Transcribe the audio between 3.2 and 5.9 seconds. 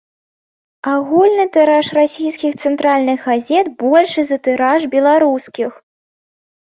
газет большы за тыраж беларускіх.